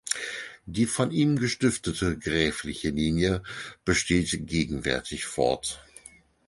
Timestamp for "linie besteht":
2.89-4.47